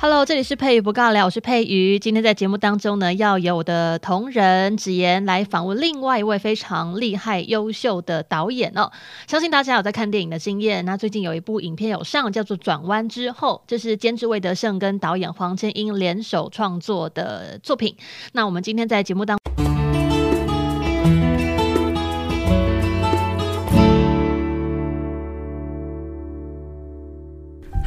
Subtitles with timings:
[0.00, 1.98] Hello，这里是佩瑜不尬聊，我是佩瑜。
[1.98, 8.92] 今天在节目当中呢，要由我的同仁子妍来访问另外一位非常厉害、优秀的导演哦。
[9.26, 17.96] 相信大家有在看电影的经验，那最近有一部影片有上，叫做《转弯之后》，这是监制魏德胜跟导演黄千英联手创作的作品。
[18.34, 19.67] 那我们今天在节目当中。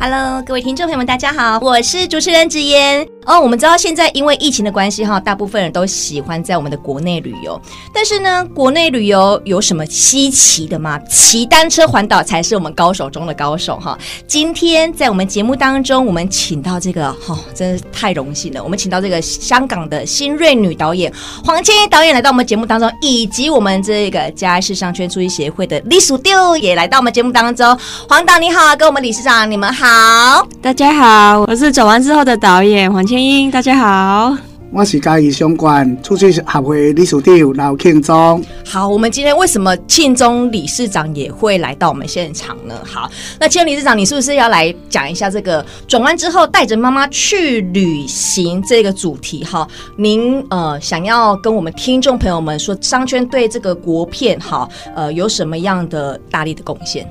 [0.03, 3.07] Hello，各位听众朋友们，大家好，我是主持人芷妍。
[3.25, 7.59] 哦，我们知道现在因为疫情的关系哈，大部分人都喜欢在我们的国内旅游。
[7.93, 10.99] 但是呢，国内旅游有什么稀奇的吗？
[11.07, 13.95] 骑单车环岛才是我们高手中的高手哈。
[14.25, 18.63] 今天在我们节目当中，我们请到这个哈、哦，真是太荣幸了。
[18.63, 21.13] 我们请到这个香港的新锐女导演
[21.45, 27.77] 黄千英导演来到我们节目当中，以及我们这个嘉义市商圈促进协会的李淑丢也来到我们节目当中。
[28.09, 30.47] 黄导你好，跟我们理事长你们好。
[30.59, 33.51] 大家好，我是转完之后的导演黄千英。
[33.51, 34.37] 大家好，
[34.71, 38.41] 我是嘉义商圈促进协会理事长刘庆忠。
[38.65, 42.73] 好，我们今天为什么庆忠理事长也会来到我们现场呢？
[42.85, 49.43] 好，那庆忠理事长，你是不是要来讲一下这个转弯之后带着妈妈去旅行这个主题？
[49.43, 54.65] 哈，您呃想要跟我们听众朋友们说，商圈对这个国片哈
[54.95, 57.05] 呃有什么样的大力的贡献？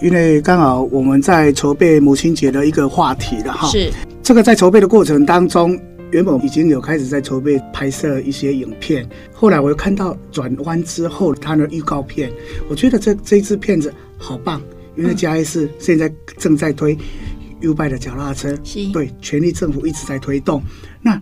[0.00, 3.92] 因为刚好我们在筹备母亲节的一个话题了哈，是
[4.28, 12.30] 这个在筹备的过程当中，原本已经有开始在筹备拍摄一些影片，后来我又看到转弯之后它的预告片，
[12.68, 14.60] 我觉得这这一支片子好棒，
[14.96, 16.94] 因为嘉义市现在正在推
[17.62, 20.62] YouBike 的脚踏车，是对，全力政府一直在推动。
[21.00, 21.18] 那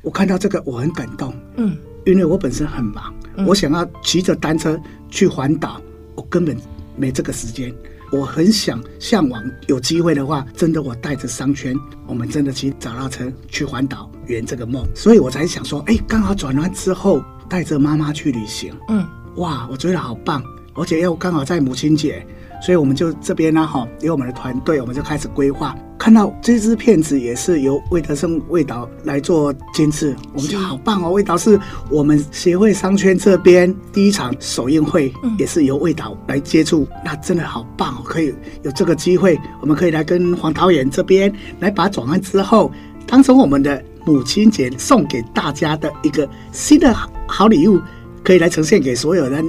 [0.00, 1.76] 我看到这个我很感动，嗯，
[2.06, 3.12] 因为我本身很忙，
[3.48, 4.80] 我想要骑着单车
[5.10, 5.82] 去环岛，
[6.14, 6.56] 我根本
[6.96, 7.74] 没这个时间。
[8.14, 11.74] 我很想向往有机会的话，真的我带着商圈，
[12.06, 19.04] 我们真的去找到车去环岛圆这个梦，所以我才想说，哎，刚好转弯之后带着妈妈去旅行，嗯，
[19.36, 20.42] 哇，我觉得好棒，
[20.74, 22.24] 而且又刚好在母亲节。
[22.64, 25.76] 所以我们就这边呢，哈，有我们的团队，我们就开始规划。
[25.98, 31.10] 看到这支片子也是由魏德圣魏导来做监制，我们就好棒哦。
[31.10, 31.60] 魏导是
[31.90, 38.02] 我们协会商圈这边第一场首映会，也是由魏导来接触，那真的好棒哦！
[38.02, 42.72] 可以有这个机会，我们可以来跟黄导演这边来把转弯之后
[43.06, 46.96] 当成我们的母亲节送给大家的一个新的
[47.26, 47.78] 好礼物，
[48.22, 49.44] 可以来呈现给所有人。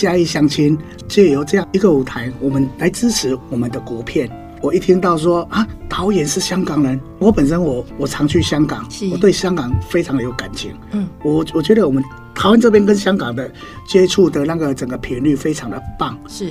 [0.00, 4.30] 嘉义相亲借由这样一个舞台，我们来支持我们的国片。
[4.62, 10.72] 我一听到说啊，导演是香港人，我本身我我常去香港，我对香港非常的有感情。
[10.92, 12.02] 嗯，我我觉得我们
[12.34, 13.52] 台湾这边跟香港的
[13.86, 16.48] 接触的那个整个频率非常的棒，是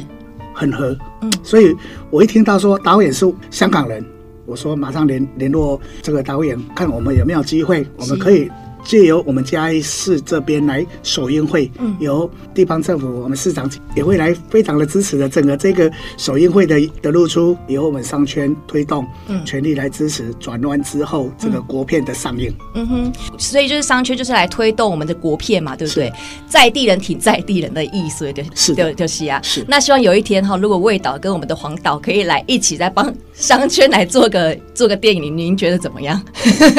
[0.53, 0.95] 很合。
[1.21, 1.75] 嗯，所以
[2.11, 4.05] 我一听到说导演是香港人，
[4.45, 8.47] 我说马上联联络这个导演，看我们有没有机会，我们可以。
[8.83, 15.27] 借由我们嘉义市这边来首映会，嗯，由地方政府，我们市长也会来非常的支持的。
[15.29, 22.53] 整个这个首映会的的露出，由我们商圈推动，嗯，全力来支持转弯之后这个国片的上映。
[22.73, 26.11] 嗯哼，所以就是商圈就是来推动我们的国片嘛，对不对？
[26.47, 29.39] 在地人挺在地人的意思，就是就就是啊。
[29.43, 29.65] 是。
[29.67, 36.19] 那希望有一天哈，如果魏导跟我们的黄导可以来一起在帮商圈来做个做个电影，您觉得怎么样？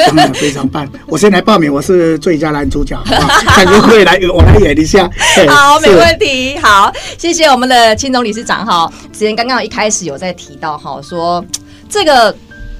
[0.06, 0.90] 当然非常棒。
[1.06, 1.89] 我先来报名，我是。
[1.94, 5.08] 是最佳男主角， 看可不可以来，我来演一下。
[5.48, 6.56] 好，没问题。
[6.58, 8.90] 好，谢谢我们的青总理事长哈。
[9.12, 11.44] 之前刚刚一开始有在提到哈，说
[11.88, 12.34] 这个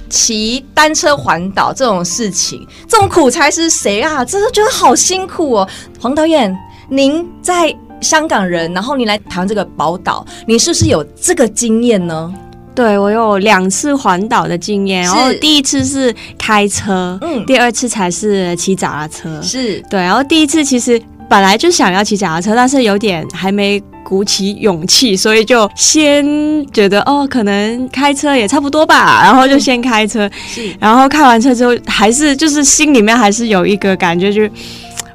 [0.09, 4.23] 骑单车环岛这种事情，这种苦差是谁啊？
[4.23, 5.67] 真的觉得好辛苦哦。
[5.99, 6.55] 黄导演，
[6.89, 12.33] 您在香港人，然后你来台湾这个宝岛，你是不是有这个经验呢？
[12.73, 19.83] 对，我有两次环岛的经验，然后第一次是开车，嗯，第二次才是骑脚踏车，是。
[19.89, 26.25] 对，然后第一次其实本来就想要骑脚踏车，但是有点还没鼓起勇气，所以就先
[26.71, 34.49] 觉得哦，可能开车也差不多吧，然后就先开车，是，然后开完车之后，还是就是心里面还是有一个感觉，就是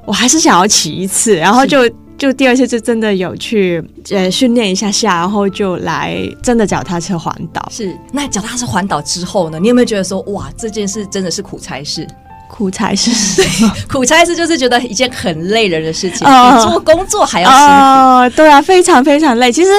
[0.05, 1.79] 我还是想要骑一次，然后就。
[2.19, 7.67] 就第二次就真的有去呃训练一下下，然后就来真的脚踏车环岛。
[7.71, 9.59] 是，那脚踏车环岛之后呢？
[9.61, 12.07] 你有没有觉得说哇，这件事真的是苦差事？
[12.49, 13.43] 苦差事，
[13.91, 17.73] 苦差事就是觉得一件很累人的事情，哦、比做工作还要辛苦。
[17.73, 19.51] 哦，对啊，非常非常累。
[19.51, 19.71] 其实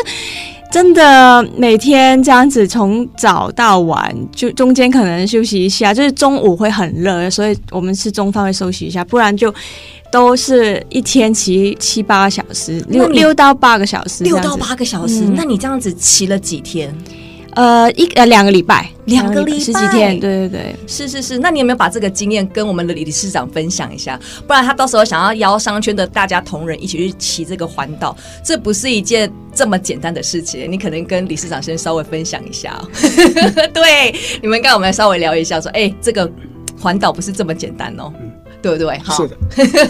[0.71, 9.53] 真的每天这样子从早到晚，就中间可能休息一下，就是中午会很热，所以我们吃中饭会休息一下，不然就
[10.11, 15.21] 都是一天骑七八个小时，六六到八个小时，六到八个小时。
[15.21, 16.93] 嗯、那你这样子骑了几天？
[17.57, 21.39] 呃，一呃两个礼拜，两个礼拜十几天，对对对，是是是。
[21.39, 24.19] 那你有没有把这个经验跟我们的理事长分享一下？
[24.45, 30.71] 不然他到时候想要邀商圈的大家同仁一起去骑这个环岛，这不是一件这么简单的事情。
[30.71, 32.87] 你可能跟理事长先稍微分享一下、哦。
[33.73, 36.31] 对，你们刚我们来稍微聊一下，说，哎，这个
[36.79, 38.13] 环岛不是这么简单哦。
[38.75, 38.99] 对不对？
[39.15, 39.27] 是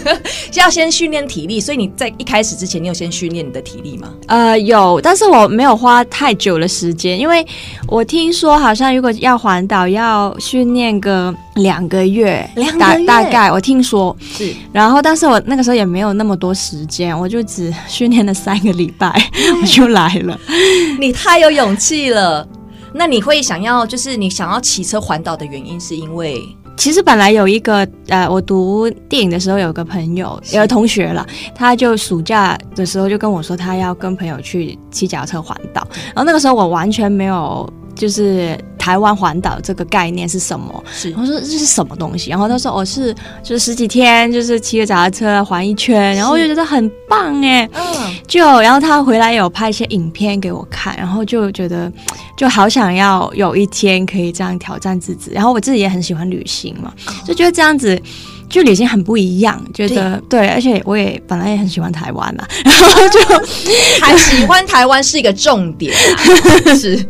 [0.04, 0.20] 的，
[0.54, 4.12] 要先训练体力，所以你在一开始之前，你有先训练你的体力吗？
[4.26, 7.44] 呃，有，但是我没有花太久的时间，因为
[7.86, 12.48] 我听说好像如果要环岛，要训练个两个月，
[13.06, 14.54] 大概我听说是。
[14.72, 19.12] 然后，但是我那个时候也没有那么多时间，我就只训练了三个礼拜，
[19.60, 20.38] 我就来了。
[20.98, 22.46] 你太有勇气了。
[22.94, 26.42] 那你会想要，就是你想要骑车环岛的原因，是因为？
[26.78, 37.68] 其实本来有一个呃，我读电影的时候有个朋友，有个同学了，他就暑假的时候就跟我说，他要跟朋友去骑脚踏车环岛，然后那个时候我完全没有
[37.98, 38.58] 就是。
[38.78, 40.82] 台湾环岛这个概念是什么？
[40.90, 42.30] 是我说这是什么东西？
[42.30, 43.12] 然后他说我、哦、是
[43.42, 51.92] 就是十几天，就是骑个脚踏车环一圈，然后我就觉得很棒哎，嗯，就然后他回来有拍一些影片给我看，然后就觉得
[52.34, 55.32] 就好想要有一天可以这样挑战自己。
[55.34, 56.90] 然后我自己也很喜欢旅行嘛，
[57.26, 58.00] 就觉得这样子
[58.48, 63.20] 就旅行很不一样，觉得对，对，而且我也本来也很喜欢台湾嘛， 然后就
[64.00, 65.94] 还喜欢台湾是一个重点，
[66.78, 67.04] 是。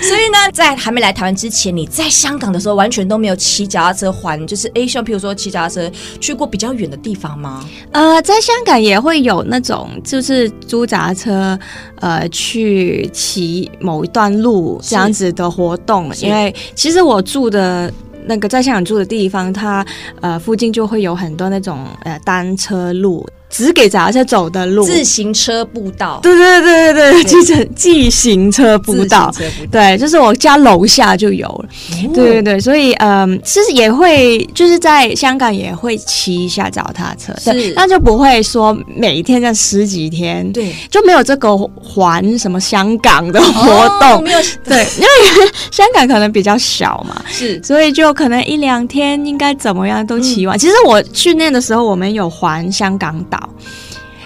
[0.00, 5.90] 所以呢，在还没来台湾之前，你在香港的时候完全都没有骑脚踏车环，就是 A 像譬如说骑脚踏车
[6.20, 7.68] 去过比较远的地方吗？
[7.90, 11.58] 呃，在香港也会有那种，就是租脚踏车，
[11.96, 16.14] 呃，去骑某一段路这样子的活动。
[16.20, 17.92] 因为其实我住的
[18.26, 19.86] 那个在香港住的地方，它
[20.20, 23.26] 呃附近就会有很多那种呃单车路。
[23.48, 26.18] 只给脚踏车走的路，自行车步道。
[26.22, 29.32] 对对对对对，就是自行车步道。
[29.70, 31.68] 对，就是我家楼下就有了。
[32.04, 44.16] 哦、对对对，所以嗯，其实也会就是在香港也会骑一下脚踏车，是，那就不会说每一天这样十几天，对，就没有这个环什么香港的活动。
[44.16, 50.56] 哦、没有对，因为香港可能比较小嘛， 是，所以就可能一两天应该怎么样都骑完。
[50.56, 53.35] 嗯、其实我训练的时候，我们有环香港岛。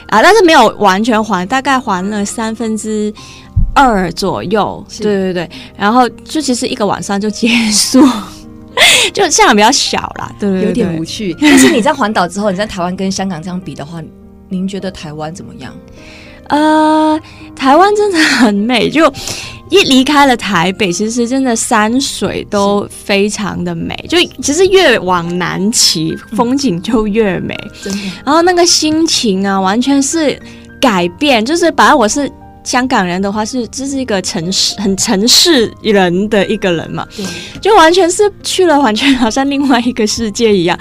[0.09, 3.13] 啊，但是没有完全还，大概还了三分之
[3.75, 4.85] 二左右。
[4.99, 8.01] 对对对，然后就其实一个晚上就结束，
[9.15, 11.37] 就香港比较小啦，对，对，对，有点无趣。
[11.41, 14.03] 但是你在环岛之后，你在台湾跟香港这样比的话，
[14.49, 15.73] 您觉得台湾怎么样？
[16.49, 17.21] 呃，
[17.55, 19.13] 台湾真的很美，就。
[19.71, 23.95] 一离开了台北，其实真的山水都非常的美。
[24.09, 27.57] 就其实越往南骑，风景就越美。
[27.83, 27.99] 真的。
[28.25, 30.39] 然后那个心情啊，完全是
[30.81, 31.45] 改变。
[31.45, 32.31] 就是本来我是
[32.65, 37.07] 香港人的话，是这是一个城市很城市人的一个人嘛，
[37.61, 40.79] 就完全是去了，完全好像另外一个世界一样。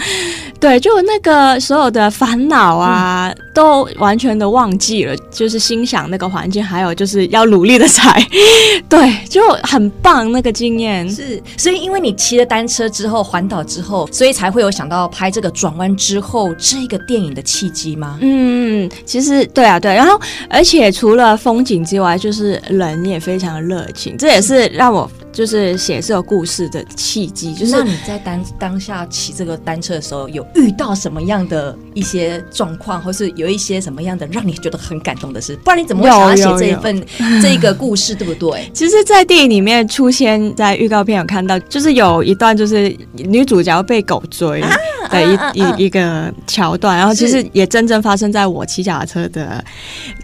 [0.60, 8.22] 对，就那个所有的烦恼啊，嗯、都完全的忘记了，就是心想那个环境，还有就是要努力的踩，
[8.90, 11.10] 对，就很棒那个经验。
[11.10, 18.18] 是，所以因为你骑了单车之后环岛之后，所以才会有想到拍这个转弯之后这个电影的契机吗？
[18.20, 20.20] 嗯，其实对啊，对，然后
[20.50, 25.10] 而且除了风景之外，就是人也非常热情，这也是让我。
[25.40, 35.56] 就是写这个故事的契机，就是那你在当当下骑这个单车的时候，有遇到什么样的一些状况，或是有一些什么样的让你觉得很感动的事？
[35.64, 37.02] 不然你怎么会想要写这一份
[37.42, 38.70] 这一个故事，对不对？
[38.74, 44.62] 其实，在电影里面出现在预告片有看到，就是有一段就是女主角被狗追
[45.12, 49.64] 的一、啊、一、啊、一个桥段，然后其实也真正发生在我骑脚踏车的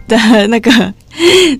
[0.07, 0.93] 的那个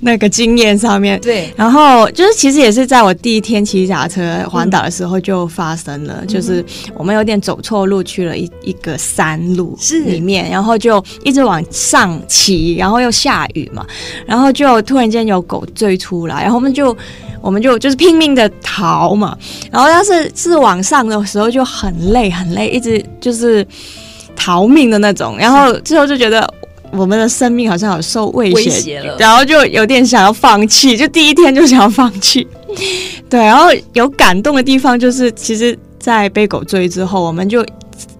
[0.01, 1.21] 那个经验上面。
[1.21, 3.35] 对，然后就是其实也是在我第。
[3.35, 6.63] 一天骑脚踏车环岛的时候就发生了，嗯、就是
[6.93, 13.85] 我们有点走错路，去了一一个山路里面，然后就一直往上骑，然后又下雨嘛，
[14.25, 16.95] 然后就突然间有狗追出来，然后我们就
[17.45, 19.37] 我们就就是拼命的逃嘛，
[19.71, 23.65] 然后但是是往上的时候就很累很累，一直就是
[24.35, 26.51] 逃命的那种，然后之后就觉得。
[26.91, 32.47] 我们的生命好像有受威胁了，然后就有点想要放弃，就第一天就想要放弃。
[33.29, 37.65] 对，然后有感动的地方就是，其实，在被狗追之后，我们就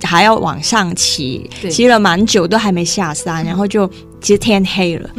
[0.04, 3.88] 还要往上骑，骑了蛮久都还没下山，然后就
[4.20, 5.10] 其实天黑了，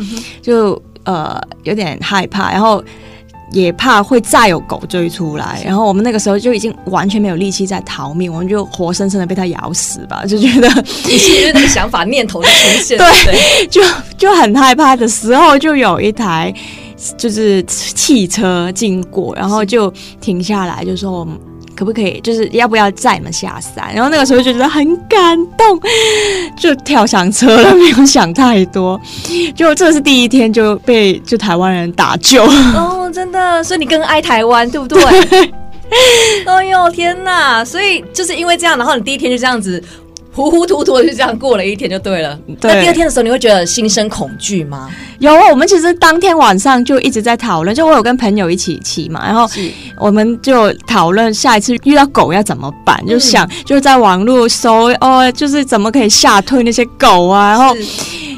[0.42, 2.84] 就呃有点害怕，然后
[3.52, 13.80] 也怕会再有狗追出来，然后我们那个时候就已经完全没有力气在逃命，我们就活生生的被它咬死吧， 就觉得其实那个想法念头的出现， 对，对就
[14.18, 16.52] 就很害怕的时候，就有一台
[17.16, 21.38] 就是汽车经过，然后就停下来，就说我们。
[21.76, 22.18] 可不可以？
[22.22, 23.94] 就是要不要载你们下山？
[23.94, 25.78] 然后那个时候就觉得很感动，
[26.56, 28.98] 就跳上车了，没有想太多。
[29.54, 35.00] 就这是第一天就被就台湾人打救哦，真的，所以你更爱台湾，对不对？
[35.26, 35.50] 对
[36.46, 37.64] 哎呦天哪！
[37.64, 39.80] 所以就是因为这样，然后你第一天就这样子。
[40.36, 42.38] 糊糊涂涂的就这样过了一天就对了。
[42.60, 42.70] 对。
[42.74, 44.90] 那第二天的时候，你会觉得心生恐惧吗？
[45.18, 49.48] 有，我们其实当天晚上就一直在讨论，就我有跟朋友一起骑嘛，然后
[49.98, 57.74] 我们就讨论下一次遇到狗要怎么办，就想就在网络搜哦，就是怎么可以吓退那些狗啊，然后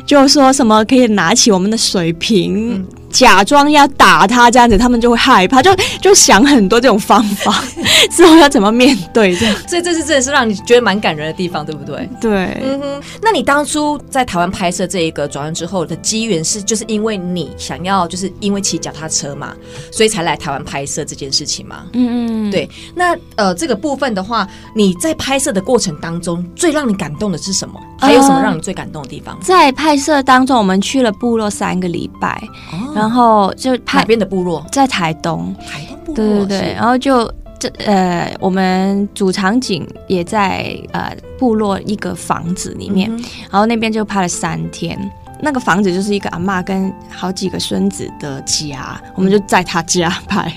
[0.08, 2.72] 就说什么可以拿起我们的水瓶。
[2.76, 7.64] 嗯假装要打他这样子，他们就会害怕，就就想很多这种方法，
[8.14, 9.56] 之后要怎么面对这样。
[9.66, 12.06] 所以这是真的是让你觉得蛮感人的地方，对不对？
[12.20, 13.02] 对，嗯哼。
[13.22, 19.54] 那你当初在台湾拍摄这一个转弯之后的机缘是，就是因为你想要，就是因为骑脚踏车嘛，
[19.90, 21.84] 所以才来台湾拍摄这件事情吗？
[21.94, 22.68] 嗯嗯，对。
[22.94, 27.80] 那呃，这个部分的话，你在拍摄的过程当中，最让你感动的是什么？
[27.98, 29.34] 还有什么让你最感动的地方？
[29.34, 32.30] 呃、在拍摄当中，我们去了部落三个礼拜。
[32.72, 44.98] 哦然后就海边的部落在台东，台东部落对对对，然后就这呃，我们主场景也在呃部落一个房子里面，嗯、然后那边就拍了三天。
[45.40, 50.52] 那个房子就是一个阿妈跟好几个孙子的家，我们就在他家拍，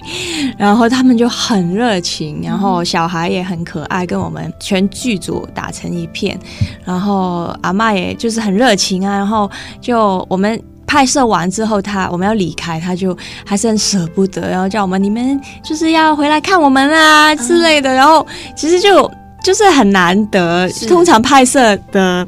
[0.58, 6.40] 然后他们就很热情，然后小孩也很可爱，跟我们全剧组打成一片，
[6.86, 10.62] 然后阿妈也就是很热情啊，然后就我们。
[10.88, 17.90] 拍摄完之后他，他我们要离开，他就还是很舍不得，然后叫我们你们就是要回来看我们啊之类的。
[17.94, 19.10] 嗯、然后其实就
[19.42, 22.28] 就是很难得，通常拍摄的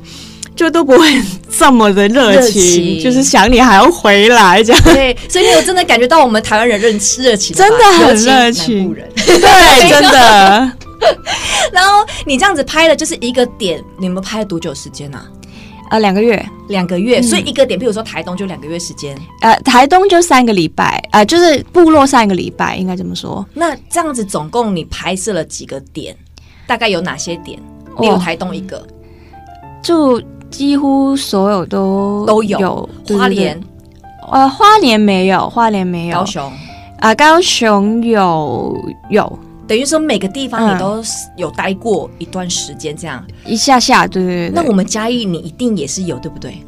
[0.55, 1.07] 就都不会
[1.49, 4.81] 这么的热情，情就是想你还要回来这样。
[4.83, 10.71] 对，所以你有真的感觉到我们台湾人热热情，真的很热情， 对，真的。
[11.73, 15.27] 然后你这样子拍的就是一个点，你们拍了多久时间呢啊？
[15.91, 23.45] 呃，两个月，两个月，所以一个点，比如说台东就两个月时间，呃，台东就三个礼拜，呃，就是部落三个礼拜，应该这么说。
[23.53, 26.15] 那这样子总共你拍摄了几个点？
[26.65, 27.59] 大概有哪些点？
[27.99, 28.87] 例如台东一个，
[29.83, 30.19] 就
[30.53, 32.59] 几乎所有都都有。
[32.59, 33.59] 有花莲，
[34.31, 36.19] 呃，花莲没有，花莲没有。
[36.19, 36.53] 高雄，啊、
[36.99, 38.77] 呃，高雄有
[39.09, 39.39] 有。
[39.67, 41.01] 等于说每个地方你都
[41.35, 44.51] 有待过一段时间，这样、嗯、一下下，对对对。
[44.53, 46.63] 那我们嘉义你一定也是有，对不对？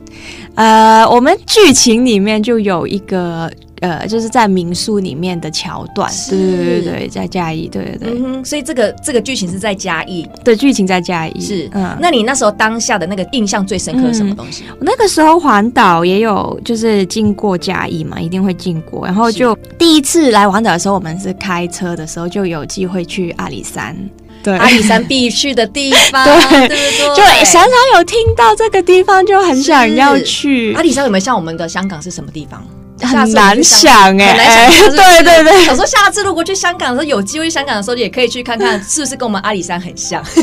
[0.55, 3.51] 呃，我们剧情里面就有一个。
[3.81, 7.97] 呃，就是在民宿里面的桥段，对对对对，在嘉义，对对。
[7.97, 14.63] 对，嗯哼，所以这个这个剧情是在嘉义，对，剧情在嘉义，是，嗯，那你那时候当下的那个印象最深刻是什么东西？
[14.79, 23.95] 那个时候环岛也有，就是经过嘉义嘛，一定会经过，然后就第一次来环岛的时候，我们是开车的时候就有机会去阿里山，
[24.41, 27.07] 对，阿里山必去的地方， 对，对对？
[27.09, 30.73] 就常常有听到这个地方，就很想要去。
[30.75, 32.65] 阿里山有没有像我们的香港是什么地方？
[33.01, 40.23] 很难想哎、欸，对对对，我说下次如果去香港的时候，有机会去香港的时候，也可以去看看是不是跟我们阿里山很像。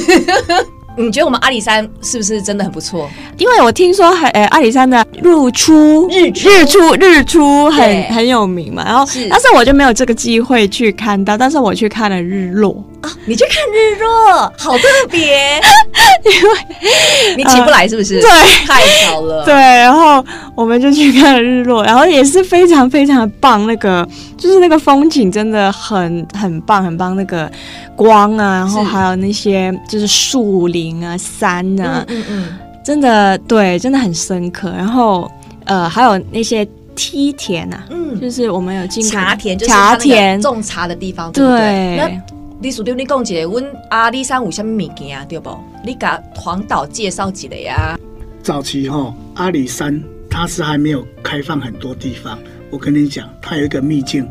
[0.94, 3.08] 你觉得我们阿里山是不是真的很不错？
[3.38, 15.58] 因为我听说还呃阿里山的日出日日出日出很很有名嘛，然后但是我就没有这个机会去看到，但是我去看了日落啊，你去看日落，好特别，
[16.30, 18.20] 因为你起不来是不是？
[18.20, 18.28] 对，
[18.66, 19.46] 太巧了。
[19.46, 20.22] 对，然后
[20.54, 24.06] 我们就去看了日落，然后也是非常非常的棒，那个
[24.36, 27.50] 就是那个风景真的很很棒很棒，那个
[27.96, 30.92] 光啊，然后还有那些就是树林。
[31.02, 34.70] 啊，山啊，嗯嗯，嗯，真的对，真的很深刻。
[34.70, 35.28] 然后
[35.64, 41.96] 呃，还有那些梯田啊，嗯，就是我们有进茶田，就是茶田种茶的地方，对。
[41.96, 42.10] 那
[42.60, 45.24] 李叔对你讲一下，问阿里山有什么物件啊？
[45.28, 45.50] 对不？
[45.84, 47.98] 你给黄岛介绍几个呀？
[48.42, 50.00] 早期哈、哦，阿里山
[50.32, 52.38] 它是还没有开放很多地方。
[52.70, 54.26] 我跟你讲，它有一个秘境，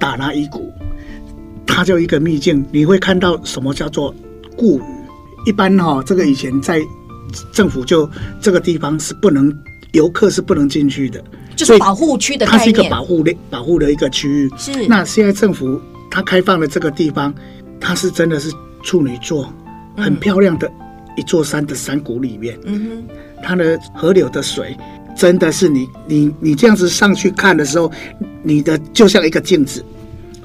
[0.00, 0.72] 打拉伊谷，
[1.64, 4.12] 它就一个秘境，你会看到什么叫做
[4.56, 4.82] 固语。
[5.46, 6.82] 一般哈、哦，这个以前在
[7.52, 9.56] 政府就这个地方是不能
[9.92, 11.22] 游客是不能进去的，
[11.54, 14.50] 就是保护区的它是一个保护的保护的一个区域。
[14.58, 14.88] 是。
[14.88, 15.80] 那现在政府
[16.10, 17.32] 它开放了这个地方，
[17.80, 18.52] 它是真的是
[18.82, 19.48] 处女座，
[19.96, 20.68] 很漂亮的
[21.16, 22.58] 一座山的山谷里面。
[22.64, 23.14] 嗯哼。
[23.40, 24.76] 它的河流的水
[25.18, 27.90] 真的是你你你这样子上去看的时候，
[28.44, 29.84] 你的就像一个镜子，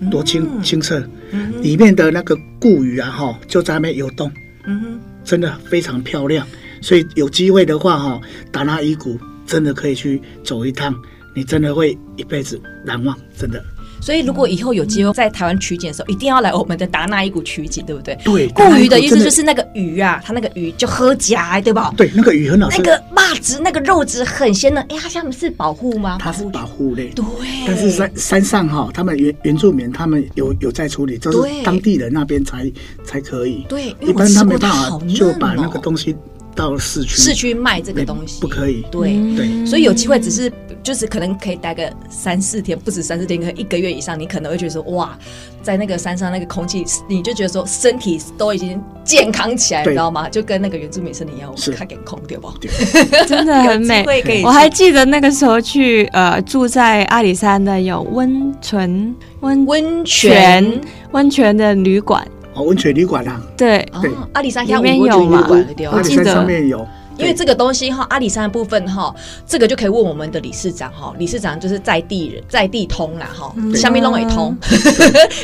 [0.10, 4.32] 多清、嗯、清澈，嗯、里面的那个固鱼啊哈，就在那边游动，
[4.66, 6.46] 嗯，真的非常漂亮。
[6.82, 8.20] 所以有机会的话哈，
[8.52, 10.94] 达拉伊谷真的可以去走一趟，
[11.36, 13.64] 你真的会一辈子难忘，真的。
[14.04, 18.18] 所以，如果以后有机会在台湾取景的时候，一定要来我们的达那伊谷取景，对不对？
[18.24, 21.94] 对，固鱼的意思就是那个鱼啊，它那个鱼就喝夹，对吧？
[21.96, 24.82] 对，那个鱼很好吃，那个袜子、那个肉质很鲜的。
[24.82, 26.18] 哎、欸，它下面是保护吗？
[26.20, 27.08] 它是保护类。
[27.16, 27.24] 对。
[27.66, 32.70] 但是山山上哈，他们原原住民他们有有在处理，就是当地人那边才
[33.06, 33.66] 才可以。
[33.70, 36.14] 对，一般他没办法就把那个东西。
[36.56, 38.86] 到市区，市区卖这个东西不可以。
[38.92, 45.18] 对对，所以有机会只是就是可能可以待个三四天，不止三四天，可能一个月以上，你可能会觉得说哇，
[45.62, 50.30] 在那个山上那个空气，你就觉得说身体都已经健康起来，你知道吗？
[50.30, 52.52] 就跟那个原住民森林一样，是开点空，对不？
[53.28, 54.04] 真的很美。
[54.44, 60.82] 我还记得那个时候去呃住在阿里山的有温泉温温泉
[61.12, 62.28] 温泉的旅馆。
[62.54, 63.88] 哦，温泉旅馆啊，对。
[64.02, 65.48] 对，阿里山下面有嘛？
[65.92, 69.14] 阿里山上面有，因为这个东西哈，阿里山的部分哈，
[69.46, 74.56] 这个就可以问我们的理事长哈，理事长就是在地人，在地通啦哈，下面弄也通，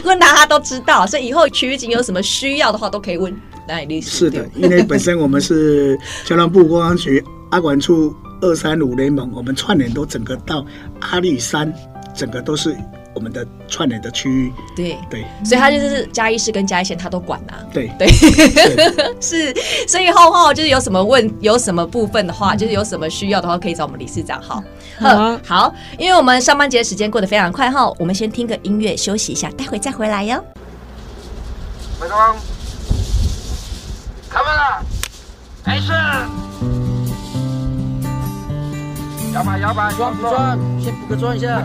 [0.03, 3.35] 问大家都知道，所以以后取景有什么需要的话，都可以问。
[3.67, 4.09] 来理事。
[4.09, 8.11] 是的，因为本身我们是交通部观光局阿管处
[8.41, 10.65] 二三五联盟，我们串联都整个到
[11.01, 11.71] 阿里山，
[12.15, 12.75] 整个都是。
[13.13, 14.97] 我们的串联的区域，对。
[15.09, 17.65] 对，所以他就是嘉义市跟嘉义县，他都管呐、啊。
[17.73, 17.91] 对。
[17.97, 18.07] 对，
[19.19, 19.53] 是，
[19.87, 24.63] 所以后后就是有什么问，有什么部分的话，就是有什么需要的话，可以找我们理事长哈。
[24.99, 30.43] 好，好，因为我们上班节的时间过得非常快哈，我们先听个音乐休息一下，待会再回来哟。
[34.29, 34.85] 开门了，
[35.65, 35.91] 没事。
[39.39, 40.59] 摇摆摇摆，转不转？
[40.81, 41.63] 先补个妆一下。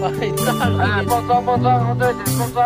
[0.00, 2.62] 哎，放松放松，对点放松。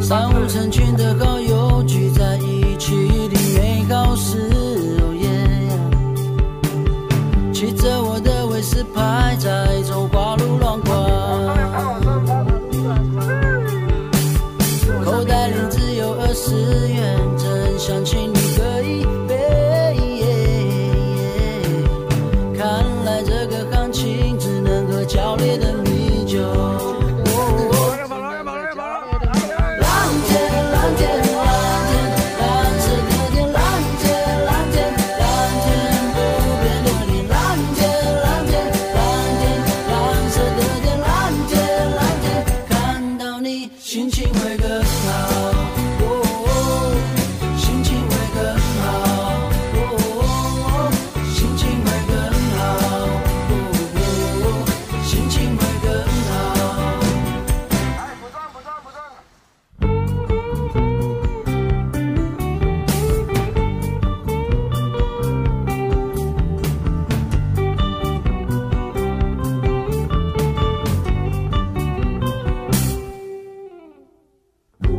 [0.00, 4.38] 三五成群的好友聚在一起，的美好事
[5.00, 5.26] 哦耶！
[7.52, 10.94] 骑着我的威斯牌，在中华路乱逛，
[15.04, 16.54] 口袋里只有二十
[16.88, 18.32] 元，真想请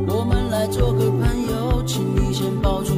[0.08, 2.95] 我们来做个朋友请你先保重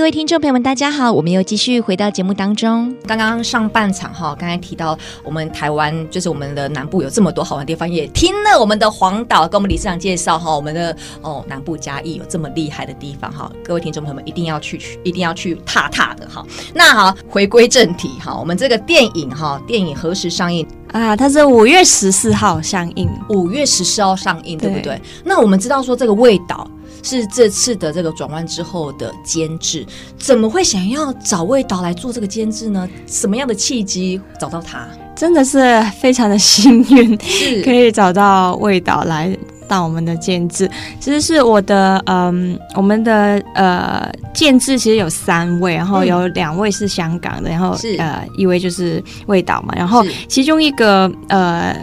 [0.00, 2.90] 各位听众朋友们，大家好，我们又继续回到节目当中。
[3.06, 16.42] 刚刚上半场哈，刚才提到我们台湾就是我们的南部有这么多好玩的地方，也听了我们的黄导跟我们理事长介绍哈，我们的哦南部嘉义有这么厉害的地方哈，各位听众朋友们一定要去去，一定要去踏踏的哈。
[16.74, 21.14] 那好，回归正题哈，我们这个电影哈，电影何时上映啊？
[21.14, 24.82] 它是五月十四号上映，五月十四号上映，对不对？
[24.82, 26.66] 对那我们知道说这个味道。
[27.02, 29.86] 是这次的这个转弯之后的监制，
[30.18, 32.88] 怎么会想要找魏导来做这个监制呢？
[33.06, 34.86] 什么样的契机找到他？
[35.16, 37.16] 真的是非常的幸运，
[37.62, 39.36] 可以找到魏导来
[39.68, 40.70] 当我们的监制。
[40.98, 51.76] 其实是我的，嗯，我们的呃监制其实有三位，然后有两位是香港的，然后是呃一位就是魏导嘛，然后其中一个呃。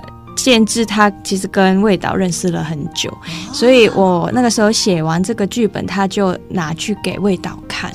[0.47, 3.11] 监制他其实跟魏导认识了很久，
[3.51, 7.91] 所以我那个时候写完这个剧本，他就拿去给魏导看，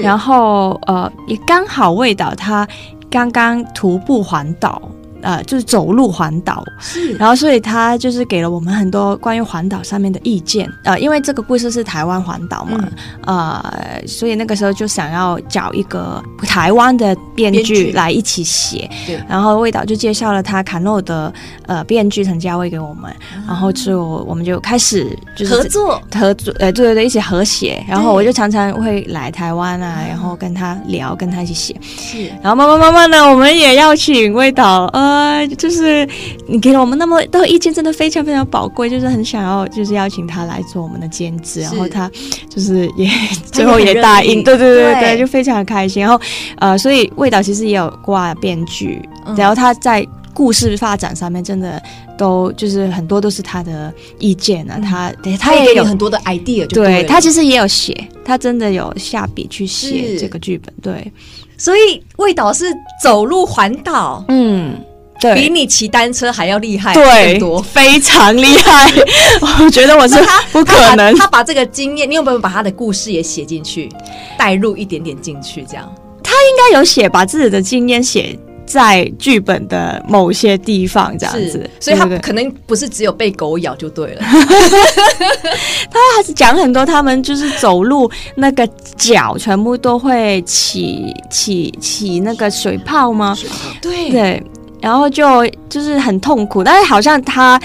[0.00, 2.64] 然后呃也刚好魏导他
[3.10, 4.80] 刚刚徒步环岛。
[5.22, 10.70] 呃，就是走路环岛，是，然后所以他就是给了我们很多关于环岛上面的意见。
[10.84, 12.78] 呃，因为这个故事是台湾环岛嘛，
[13.26, 18.88] 嗯、呃，所以那个时候就想要找一个台湾的编剧来一起写。
[19.06, 21.32] 对，然后魏导就介绍了他卡诺的
[21.66, 27.82] 呃编剧陈家威给我们，嗯、然后就我们就开始就是合作合作，呃，对对对，一起合写。
[27.88, 31.74] 然后我就常常会来台湾啊，然后跟他聊，跟他一起写。
[31.82, 35.05] 是，然后慢慢慢慢的，我们也要请魏导呃。
[35.06, 36.08] 呃，就是
[36.48, 38.90] 你给了我们那么多意见，真的非常非常宝贵。
[38.90, 42.10] 就是很想要，就是邀请他来做我们的监制，然后他
[42.48, 43.08] 就是也
[43.52, 46.02] 最后也答应，对对对对，对就非常的开心。
[46.02, 46.20] 然后
[46.58, 49.00] 呃，所以味道其实也有挂编剧，
[49.36, 51.80] 然后他在故事发展上面真的
[52.18, 61.12] 都就是很多都是他的意见啊，他他也有很多的 idea，对他其实也有写，他真的有下笔去写这个剧本，对。
[61.58, 62.66] 所以魏导是
[63.02, 64.74] 走路环岛，嗯。
[65.20, 68.92] 对，比你骑单车还要厉害，对，多非常厉害。
[69.64, 70.14] 我觉得我是
[70.52, 71.14] 不可能。
[71.14, 73.88] 他，他把这个经验，你有没有把他的故事也写进去，
[74.36, 75.64] 带入一点点进去？
[75.68, 75.90] 这样，
[76.22, 81.70] 他应该有写，把自己的经验写在剧本的某些地方，这样子。
[81.80, 84.20] 所以他可能不是只有被狗咬就对了。
[85.90, 93.34] 他还是讲很多，他们就是走路那个脚全部都会起起起那个水泡吗？
[93.34, 94.42] 水泡，对对。
[94.80, 95.24] 然后就
[95.68, 97.60] 就是很痛苦，但是好像他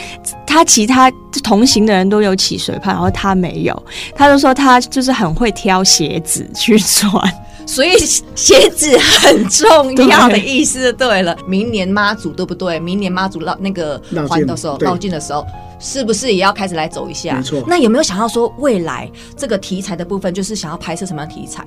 [0.47, 1.12] 他其他
[1.43, 3.84] 同行的人都有起水泡，然后他没有。
[4.15, 7.12] 他就说他就是很会挑鞋子去穿，
[7.65, 7.91] 所以
[8.36, 11.38] 鞋子很重要的意思对了。
[11.45, 12.80] 明年妈祖对不对？
[12.80, 15.45] 明年妈祖绕那个环的时候，绕境的时候，
[15.80, 17.36] 是不是也要开始来走一下？
[17.36, 17.63] 没错。
[17.67, 21.65] 那有没有想要说未来这个题材的部分，就是想要拍摄什么样题材？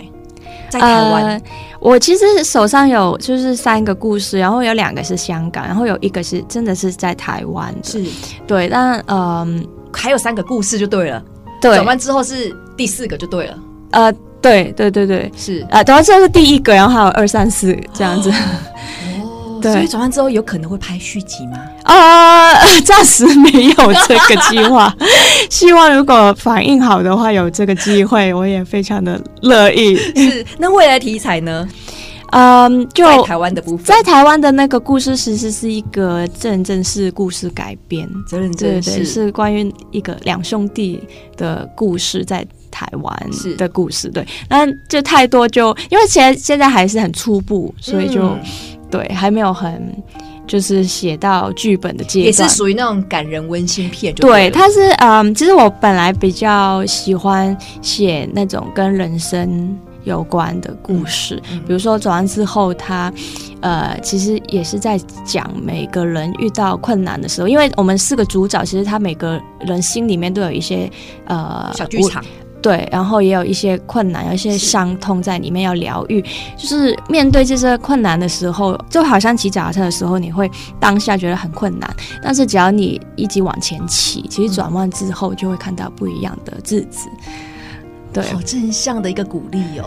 [0.74, 1.42] 在台湾，呃，
[1.78, 8.04] 我其实手上有就是三个故事，然后有两个是香港，然后有一个是真的是在台湾的，是。
[8.46, 11.22] 对，但嗯，呃，还有三个故事就对了，
[11.60, 13.58] 对，转弯之后是第四个就对了，
[13.92, 15.64] 呃，对对对对，是。
[15.70, 18.30] 啊，转弯之后是第一个，然后还有二三四这样子。
[18.30, 18.34] 哦
[19.64, 21.58] 对所以转弯之后有可能会拍续集吗？
[21.84, 24.94] 啊，暂时没有这个计划。
[25.50, 29.96] 希望如果反应好的话，有这个机会，我也非常的乐意。
[29.96, 31.66] 是，那未来题材呢？
[32.30, 41.00] 嗯，就在台湾的部分，在台湾的那个故事，其实是一个真人真事故事改编，真人真事是关于一个两兄弟
[41.36, 44.08] 的故事，在台湾的故事。
[44.08, 48.22] 对，那就太多就，就因为现在现在还是很初步，所以就。
[48.22, 48.40] 嗯
[48.90, 49.92] 对，还没有很
[50.46, 54.14] 就是写到剧本的阶段，也是属于那种感人温馨片。
[54.14, 63.12] 对，它是嗯，其实我本来比较喜欢写那种跟人生有关的故事，嗯、比如说走完之后，他
[63.62, 70.90] 呃，其实也是在讲每个人遇到困难的时候，因为我们四个主角，其实他每个人心里面都有一些
[71.24, 72.22] 呃小剧场。
[72.64, 76.24] 对，然后也有一些困难，有一些伤痛在里面要疗愈。
[76.56, 80.50] 就是面对这些困难的时候，就好像骑脚踏车的时候，你会
[80.80, 87.10] 当下觉得很困难，但是只要你一直往前骑，其实转弯之后就会看到不一样的日子。
[88.14, 89.84] 对，好正向的一个鼓励哦。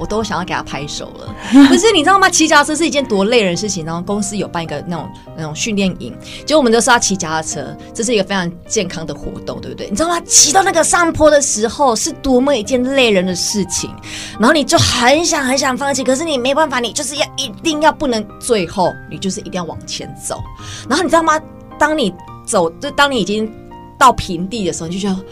[0.00, 1.34] 我都想要给他拍手了，
[1.68, 2.30] 可是你知道吗？
[2.30, 3.84] 骑脚踏车是一件多累人的事情。
[3.84, 9.90] 然后公司有办一个那种那种训练营，结果我们都是要骑脚踏车，这是一个非常健康的活动，对不对？
[9.90, 10.18] 你知道吗？
[10.20, 13.90] 骑到那个上坡的时候，是多么一件累人的事情。
[14.38, 20.40] 然后你就很想很想放弃，可是你没办法，你就是要一定要不能最后，你就是一定要往前走。
[20.88, 21.38] 然后你知道吗？
[21.78, 22.14] 当你
[22.46, 23.52] 走，就当你已经
[23.98, 25.22] 到平地的时候，你就觉得。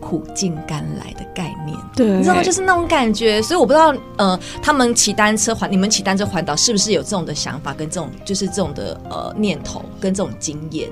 [0.00, 1.76] 苦尽甘来的概念。
[1.94, 2.42] 对，你知道吗？
[2.42, 3.42] 就是那种感觉。
[3.42, 10.88] 所以我不知道，呃，他们骑单车环，你们骑单车环岛是不是有这种的想法，跟这种就是这种的呃念头，跟这种经验？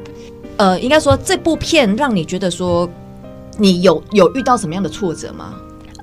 [0.56, 2.88] 呃，应该说这部片让你觉得说，
[3.58, 5.54] 你有有遇到什么样的挫折吗？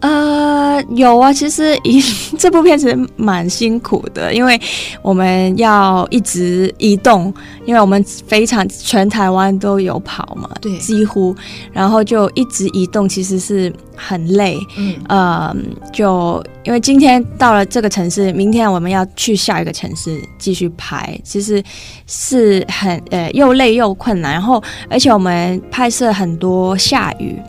[0.03, 2.03] 呃，有啊，其实一
[2.37, 4.59] 这部片子蛮辛苦的，因为
[5.01, 7.33] 我们要一直移动，
[7.65, 11.33] 因为我们非常全台湾都有跑嘛，对，几乎，
[11.71, 15.55] 然后就一直移动，其实是很累，嗯，呃，
[15.93, 21.63] 就因为今天到了这个城市，明天我们要去下一个城市继续拍，其实
[22.07, 27.39] 是很呃又累又困难，然后而且我们拍摄很多下雨。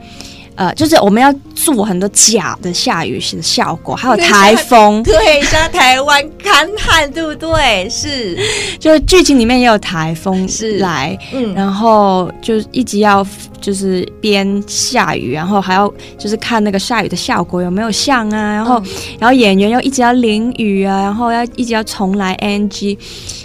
[0.57, 7.89] 呃，就是我们要做很多假的下雨的效果，还有台风，对，像台湾干旱，对不对？
[7.91, 8.39] 是，
[8.79, 13.27] 就剧情里面也有台风是来，嗯，然后就一直要
[13.61, 18.87] 就是边下雨，然后还要就是看那个下雨的效果有没有像啊，然后、嗯、
[19.19, 22.97] 然后演员又一直要淋雨啊，然后要一直要重来 NG，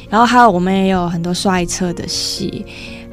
[0.09, 2.63] 然后还有我们也有很多摔车的戏。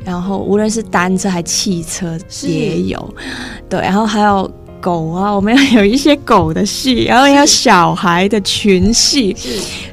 [0.06, 3.14] 然后无论是单车还汽车也有，
[3.68, 4.48] 对，然后还有
[4.80, 9.36] 狗啊，我们要有一些狗的戏，然后也有小孩的群戏，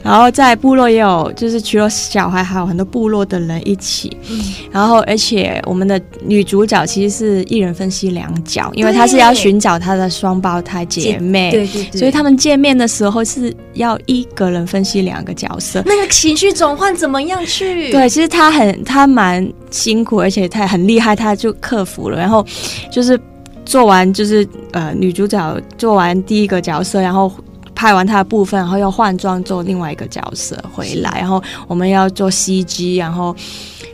[0.04, 4.40] 然后在部落也有，就是除了小孩，还有很多部落的人一起，嗯、
[4.72, 17.92] 然后而且我们的女主角其实是一人分饰两角，因为她是要寻找她的双胞胎姐妹，对对对，所以他们见面的时候是要一个人分析两个角色，那个情绪转换怎么样去？
[17.92, 22.46] 对，其实她很，她蛮辛苦，而且她很厉害，她就克服了，然后
[22.92, 23.20] 就是。
[23.66, 27.32] 做完就是呃女主角做完第一个角色，然后
[27.76, 33.36] 拍完她的部分，然后要换装做另外一个角色回来，然后我们要做 CG，然后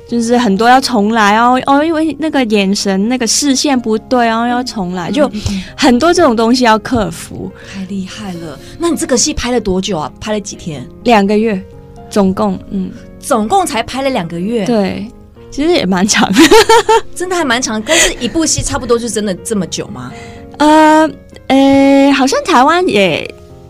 [0.07, 5.29] 就是很多要重来哦哦，因为那个眼神那个视线不对，然后要重来，就
[5.77, 7.51] 很多这种东西要克服。
[7.71, 8.59] 太厉害了！
[8.79, 10.11] 那你这个戏拍了多久啊？
[10.19, 10.85] 拍了几天？
[11.03, 11.61] 两个月，
[12.09, 14.65] 总共嗯，总共才拍了两个月。
[14.65, 15.07] 对。
[15.51, 16.39] 其实也蛮长的，
[17.15, 17.81] 真的还蛮长。
[17.81, 20.11] 但是一部戏差不多就真的这么久吗？
[20.57, 21.09] 呃，
[21.47, 23.25] 呃，好像台湾也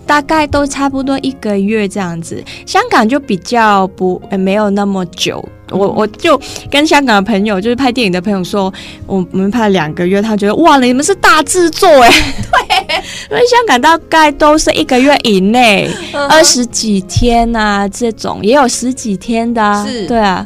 [0.06, 2.44] 大概都差不多一个月这样子。
[2.66, 5.44] 香港就比较不，呃，没有那么久。
[5.72, 6.40] 我我就
[6.72, 8.74] 跟香港的朋友，就是拍电影的朋友说，
[9.06, 12.10] 我我们拍了两个月，他觉得哇，你们是大制作哎。
[12.10, 12.96] 对，
[13.30, 15.88] 因为香港大概都是一个月以内，
[16.28, 19.86] 二十几天啊，这种也有十几天的啊。
[19.86, 20.44] 是，对啊。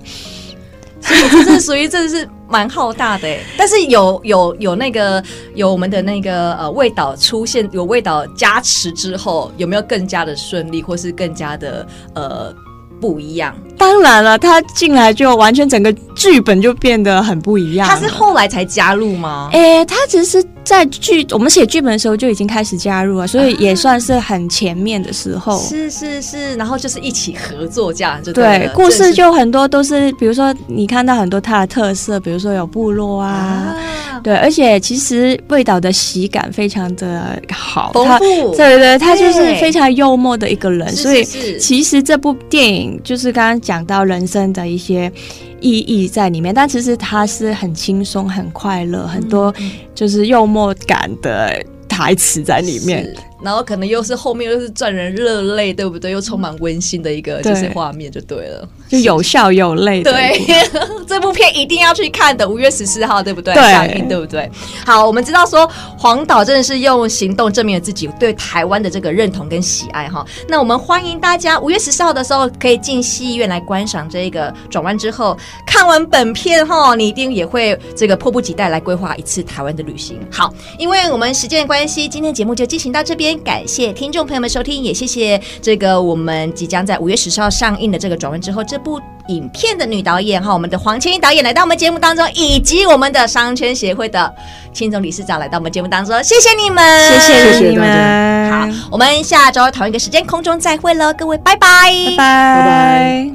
[1.03, 11.85] 所以这是属于这是蛮浩大的， 但是有有有那个有我们的那个呃味道出现，有味道加持之后，有没有更加的顺利，或是更加的
[12.15, 12.53] 呃
[13.01, 13.55] 不一样？
[13.77, 17.87] 当然了，他进来就完全整个剧本就变得很不一样。
[17.87, 19.49] 他是后来才加入吗？
[19.51, 25.59] 哎、欸，他只是在剧我们写剧本的时候就已经开始加入了，所以也算是很前面的时候。
[25.59, 28.69] 是是是，然后就是一起合作这样就对，对。
[28.73, 38.55] 故事就很多都是，比如说你看到很多他的特色，比如说有部落啊，啊对，而且其实味道的喜感非常的好，丰富。
[38.55, 41.25] 对对对，他就是非常幽默的一个人，所以
[41.59, 43.83] 其实这部电影就是刚刚讲。
[43.85, 45.11] 到人生的一些
[45.59, 49.53] 意义在里面，但其实它是很轻松、很快乐，很多
[49.93, 53.13] 就是幽默感的台词在里面。
[53.43, 56.11] 然后可能又是后面又是赚人热泪，对不对？
[56.11, 60.01] 又充满温馨的一个就是画面，就对了，就有笑有泪。
[60.01, 60.39] 对，
[61.05, 63.53] 这部片一定要去看的，五月十四号，对不对？
[63.53, 64.49] 上映，对不对？
[64.85, 70.25] 好，我们知道说黄导真的是用行动证明了自己对台湾的这个认同跟喜爱哈。
[70.47, 80.17] 那我们欢迎大家五月十四号的时候可以进戏院来观赏这个转弯之后，看完本片哈，你一定也会这个迫不及待来规划一次台湾的旅行。
[80.31, 83.32] 好，因为我们时间的关系，今天节目就进行到这边。
[83.39, 94.33] 感谢听众朋友们收听，也谢谢这个我们即将在五月十四号上映的这个转弯之后这部影片的女导演哈，我们的黄千钰导演来到我们节目当中，以及我们的商圈协会的
[94.73, 102.17] 青总理事长来到我们节目当中，谢谢你们，谢谢你们，好，我们下周同一个时间空中再会喽，各位拜拜，拜拜。
[102.17, 103.33] 拜拜。